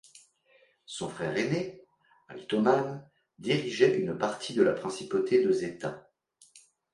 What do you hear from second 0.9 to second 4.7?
frère aîné, Altoman, dirigeait une partie de